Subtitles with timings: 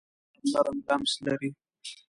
[0.41, 1.49] ګلاب نرم لمس لري.